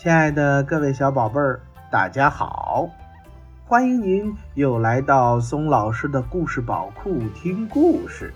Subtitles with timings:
[0.00, 2.88] 亲爱的各位小宝贝儿，大家好！
[3.66, 8.32] 欢迎您又来到松老师的故事宝库听故事。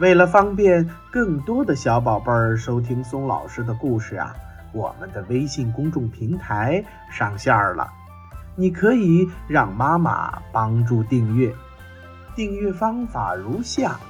[0.00, 4.34] 为了方便更多的小宝贝儿收听松老师的故事啊，
[4.72, 7.88] 我们的微信公众平台上线了。
[8.56, 11.54] 你可以让妈妈帮助订阅。
[12.34, 14.00] 订阅方法如下：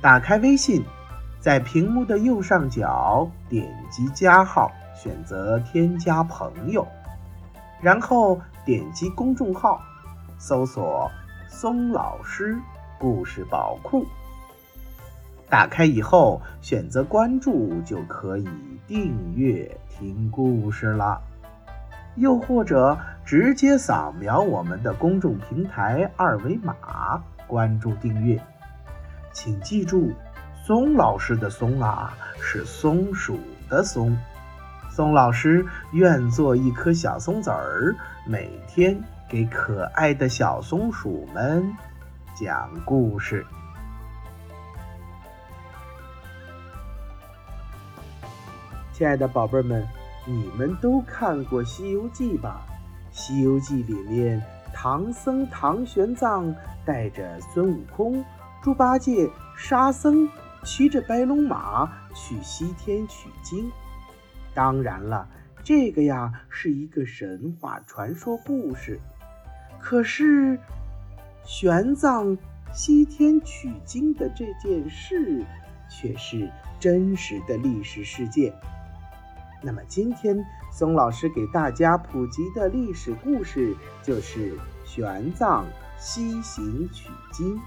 [0.00, 0.82] 打开微信，
[1.40, 4.72] 在屏幕的右上角点击加号。
[4.94, 6.86] 选择添加朋友，
[7.80, 9.80] 然后点击公众号，
[10.38, 11.10] 搜索
[11.48, 12.56] “松老师
[12.98, 14.06] 故事宝库”。
[15.50, 18.48] 打开以后，选择关注就可以
[18.86, 21.20] 订阅听故事了。
[22.16, 26.74] 又或者直接扫描我们的公众平台二维码
[27.46, 28.40] 关注订阅。
[29.32, 30.12] 请记住，
[30.64, 34.16] 松老师的“松”啊，是松鼠的“松”。
[34.94, 38.96] 松老师愿做一颗小松子儿，每天
[39.28, 41.68] 给可爱的小松鼠们
[42.36, 43.44] 讲故事。
[48.92, 49.84] 亲爱的宝贝们，
[50.24, 52.62] 你们都看过《西游记》吧？
[53.10, 54.40] 《西游记》里面，
[54.72, 58.24] 唐僧唐玄奘带着孙悟空、
[58.62, 60.28] 猪八戒、沙僧，
[60.62, 63.68] 骑着白龙马去西天取经。
[64.54, 65.28] 当然了，
[65.62, 69.00] 这个呀是一个神话传说故事。
[69.80, 70.58] 可是，
[71.44, 72.38] 玄奘
[72.72, 75.44] 西天取经的这件事
[75.90, 76.50] 却是
[76.80, 78.52] 真实的历史事件。
[79.62, 85.64] 那么，今天松老师给大家普及的历史故事就是玄奘
[85.98, 87.58] 西行取经。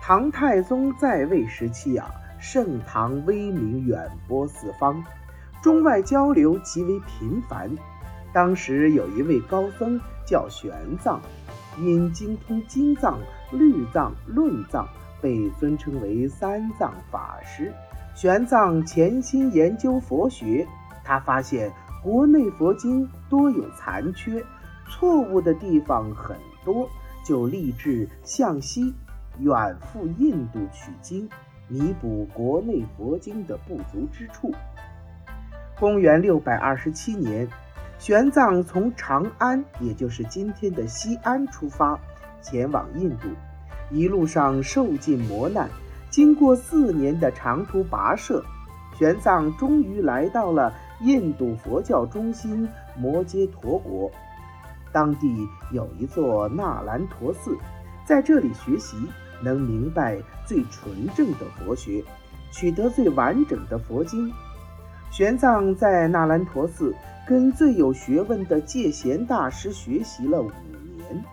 [0.00, 5.04] 唐太宗在位时期啊，盛唐威名远播四方。
[5.62, 7.70] 中外交流极为频繁。
[8.32, 11.18] 当时有一位高僧叫玄奘，
[11.80, 13.18] 因精通经藏、
[13.50, 14.86] 律藏、论藏，
[15.20, 17.72] 被尊称为三藏法师。
[18.14, 20.66] 玄奘潜心研究佛学，
[21.04, 24.44] 他发现国内佛经多有残缺，
[24.88, 26.88] 错误的地方很多，
[27.24, 28.92] 就立志向西
[29.38, 31.28] 远赴印度取经，
[31.66, 34.52] 弥补国内佛经的不足之处。
[35.78, 37.48] 公元六百二十七年，
[38.00, 41.96] 玄奘从长安，也就是今天的西安出发，
[42.42, 43.28] 前往印度。
[43.88, 45.70] 一路上受尽磨难，
[46.10, 48.44] 经过四年的长途跋涉，
[48.98, 54.10] 玄奘终于来到了印度佛教中心摩揭陀国。
[54.92, 57.56] 当地有一座那兰陀寺，
[58.04, 58.96] 在这里学习，
[59.40, 62.02] 能明白最纯正的佛学，
[62.50, 64.28] 取得最完整的佛经。
[65.10, 66.94] 玄奘在那兰陀寺
[67.26, 70.50] 跟最有学问的戒贤大师学习了五
[70.96, 71.24] 年，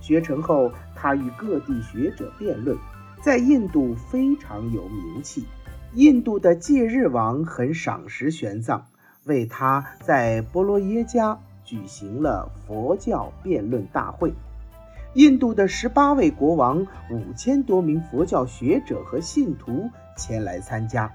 [0.00, 2.76] 学成后，他与各地学者辩论，
[3.22, 5.46] 在印度非常有名气。
[5.94, 8.82] 印度的戒日王很赏识玄奘，
[9.24, 14.32] 为他在波罗耶加举行了佛教辩论大会。
[15.14, 21.12] 印度的十八位国王、五千多名佛教学者和信徒前来参加。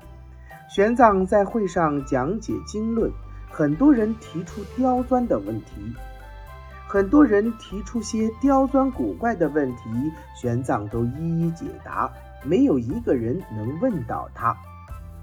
[0.68, 3.12] 玄奘在会上讲解经论，
[3.50, 5.94] 很多人提出刁钻的问题，
[6.88, 9.84] 很多人提出些刁钻古怪的问题，
[10.36, 12.12] 玄奘都一一解答，
[12.44, 14.56] 没有一个人能问到他。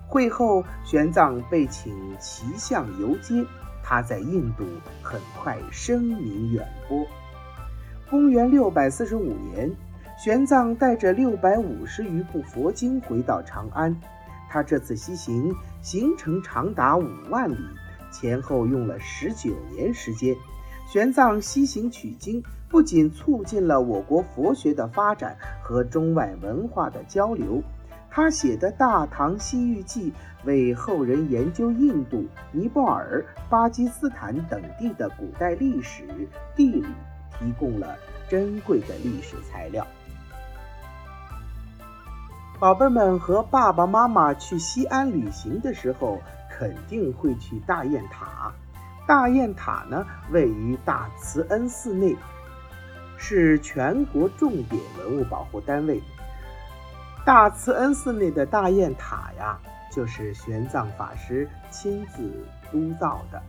[0.08, 3.44] 会后，玄奘被请骑象游街，
[3.82, 4.64] 他在印度
[5.02, 7.04] 很快声名远播。
[8.08, 9.70] 公元六百四十五年，
[10.22, 13.94] 玄奘带着六百五十余部佛经回到长安。
[14.52, 17.56] 他这次西行行程长达五万里，
[18.12, 20.36] 前后用了十九年时间。
[20.86, 27.62] 玄奘西行取经，不仅促进了我国佛学的发展和中外文化的交流，
[28.10, 30.10] 他写的《大唐西域记》
[30.44, 36.84] 为后人研究印度、尼泊尔、巴基斯坦等地的古代历史、地理
[37.38, 37.96] 提供了
[38.28, 39.86] 珍贵的历史材料。
[42.62, 48.52] 宝贝们和爸爸妈妈去西安旅行的时候，肯定会去大雁塔。
[49.04, 52.16] 大雁塔呢，位于大慈恩寺内，
[53.16, 56.00] 是全国重点文物保护单位。
[57.24, 59.58] 大慈恩寺内的大雁塔呀，
[59.90, 63.42] 就是玄奘法师亲自督造的。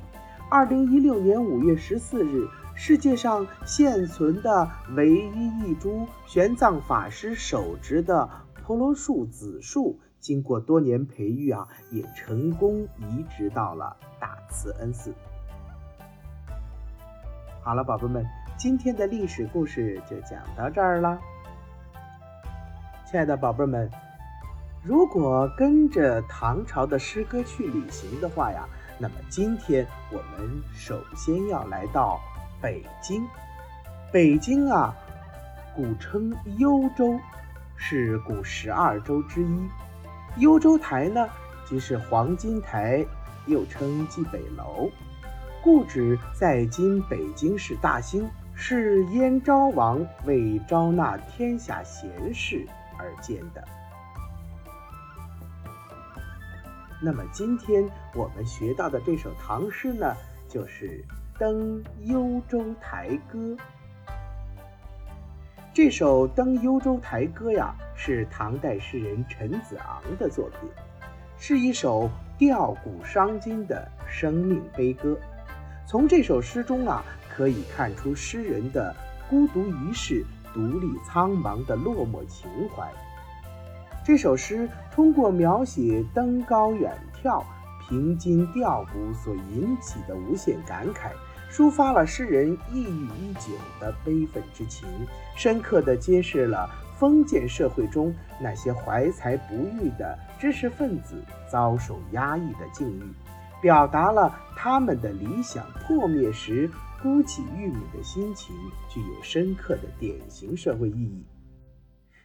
[0.49, 8.27] 二零一六年五月十四日，世界上现存的唯一一株玄奘法师手植的。
[8.65, 15.13] 婆罗树子树经过多年培育啊，也成功移植到了大慈恩寺。
[17.61, 18.25] 好了，宝贝们，
[18.57, 21.19] 今天的历史故事就讲到这儿了。
[23.05, 23.91] 亲爱的宝贝们，
[24.81, 28.65] 如果跟着唐朝的诗歌去旅行的话呀，
[28.97, 32.17] 那么今天我们首先要来到
[32.61, 33.27] 北京。
[34.09, 34.95] 北京啊，
[35.75, 37.19] 古称幽州，
[37.85, 39.69] 是古十二州之一。
[40.37, 41.27] 幽州台呢，
[41.65, 43.05] 即是黄金台，
[43.45, 44.89] 又称蓟北楼，
[45.61, 48.25] 故址在今北京市大兴，
[48.55, 52.65] 是燕昭王为招纳天下贤士
[52.97, 53.61] 而建的。
[57.01, 57.83] 那么今天
[58.15, 60.15] 我们学到的这首唐诗呢，
[60.47, 61.03] 就是
[61.37, 63.37] 《登幽州台歌》。
[65.73, 67.73] 这首《登幽州台歌》呀。
[67.95, 70.69] 是唐代诗人陈子昂的作品，
[71.37, 75.17] 是一首吊古伤今的生命悲歌。
[75.87, 78.93] 从这首诗中啊，可以看出诗人的
[79.29, 82.91] 孤独一世、独立苍茫的落寞情怀。
[84.03, 86.91] 这首诗通过描写登高远
[87.21, 87.41] 眺、
[87.87, 91.11] 平津吊古所引起的无限感慨，
[91.53, 94.89] 抒发了诗人抑郁已久的悲愤之情，
[95.35, 96.67] 深刻地揭示了。
[96.97, 101.21] 封建社会中那些怀才不遇的知识分子
[101.51, 103.03] 遭受压抑的境遇，
[103.61, 106.69] 表达了他们的理想破灭时
[107.01, 108.55] 孤寂郁闷的心情，
[108.89, 111.25] 具有深刻的典型社会意义。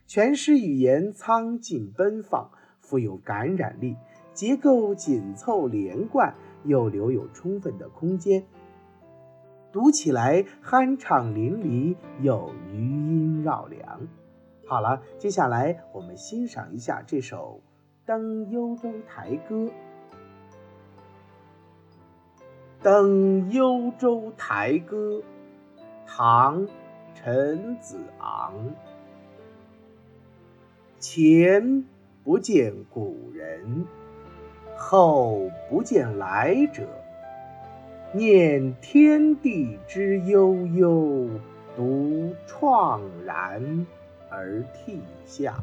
[0.06, 2.48] 全诗语言苍劲奔放，
[2.80, 3.96] 富有感染力，
[4.32, 6.32] 结构紧凑连贯，
[6.64, 8.44] 又留有充分的空间，
[9.72, 14.08] 读起来酣畅淋漓，有余音绕梁。
[14.66, 17.60] 好了，接下来我们欣赏一下这首
[18.06, 19.56] 《登幽州台歌》。
[22.82, 24.96] 《登幽州台歌》，
[26.06, 26.66] 唐·
[27.14, 28.54] 陈子昂。
[30.98, 31.84] 前
[32.24, 33.84] 不见古人，
[34.76, 36.88] 后不见来者。
[38.12, 41.28] 念天地之悠悠，
[41.76, 43.87] 独怆然。
[44.31, 45.55] 而涕下，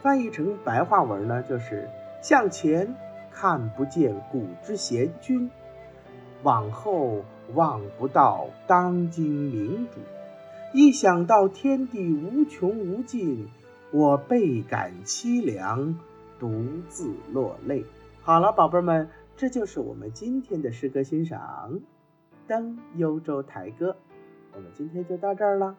[0.00, 1.90] 翻译成白话文呢，就是
[2.22, 2.94] 向前
[3.30, 5.50] 看不见古之贤君，
[6.42, 7.22] 往后
[7.52, 10.00] 望不到当今明主。
[10.72, 13.46] 一想到天地无穷无尽，
[13.90, 15.98] 我倍感凄凉，
[16.38, 17.84] 独自落泪。
[18.22, 21.74] 好了，宝贝们，这就是我们今天的诗歌欣赏，
[22.48, 23.90] 《登幽州台歌》。
[24.54, 25.76] 我们今天就到这儿了。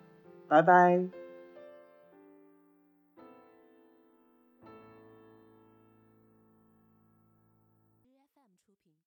[0.48, 1.27] 拜拜。